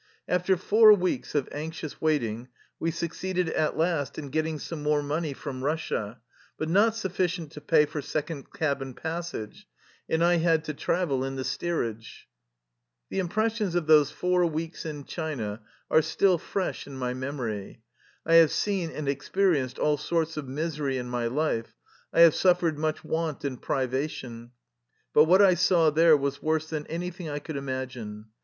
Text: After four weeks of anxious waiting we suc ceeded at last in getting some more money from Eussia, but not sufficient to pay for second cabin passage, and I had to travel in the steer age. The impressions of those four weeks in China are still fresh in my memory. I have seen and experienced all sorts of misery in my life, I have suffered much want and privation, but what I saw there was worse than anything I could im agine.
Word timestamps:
After 0.27 0.57
four 0.57 0.93
weeks 0.93 1.35
of 1.35 1.47
anxious 1.51 2.01
waiting 2.01 2.47
we 2.79 2.89
suc 2.89 3.11
ceeded 3.11 3.55
at 3.55 3.77
last 3.77 4.17
in 4.17 4.29
getting 4.31 4.57
some 4.57 4.81
more 4.81 5.03
money 5.03 5.31
from 5.31 5.61
Eussia, 5.61 6.17
but 6.57 6.67
not 6.67 6.95
sufficient 6.95 7.51
to 7.51 7.61
pay 7.61 7.85
for 7.85 8.01
second 8.01 8.51
cabin 8.51 8.95
passage, 8.95 9.67
and 10.09 10.23
I 10.25 10.37
had 10.37 10.63
to 10.63 10.73
travel 10.73 11.23
in 11.23 11.35
the 11.35 11.43
steer 11.43 11.83
age. 11.85 12.27
The 13.11 13.19
impressions 13.19 13.75
of 13.75 13.85
those 13.85 14.09
four 14.09 14.43
weeks 14.47 14.87
in 14.87 15.03
China 15.03 15.61
are 15.91 16.01
still 16.01 16.39
fresh 16.39 16.87
in 16.87 16.97
my 16.97 17.13
memory. 17.13 17.83
I 18.25 18.33
have 18.41 18.49
seen 18.51 18.89
and 18.89 19.07
experienced 19.07 19.77
all 19.77 19.97
sorts 19.97 20.35
of 20.35 20.47
misery 20.47 20.97
in 20.97 21.09
my 21.11 21.27
life, 21.27 21.75
I 22.11 22.21
have 22.21 22.33
suffered 22.33 22.79
much 22.79 23.03
want 23.03 23.43
and 23.45 23.61
privation, 23.61 24.53
but 25.13 25.25
what 25.25 25.43
I 25.43 25.53
saw 25.53 25.91
there 25.91 26.17
was 26.17 26.41
worse 26.41 26.67
than 26.71 26.87
anything 26.87 27.29
I 27.29 27.37
could 27.37 27.55
im 27.55 27.67
agine. 27.67 28.25